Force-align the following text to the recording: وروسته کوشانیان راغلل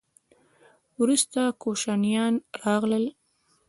وروسته 1.01 1.39
کوشانیان 1.61 2.33
راغلل 2.63 3.05